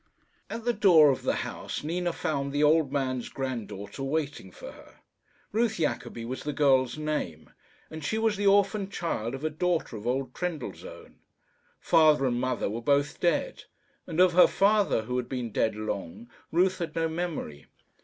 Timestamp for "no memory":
16.95-17.67